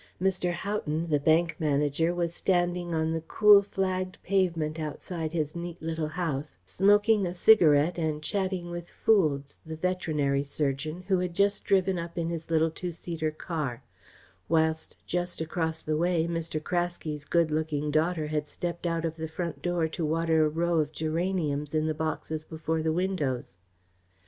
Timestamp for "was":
2.11-2.33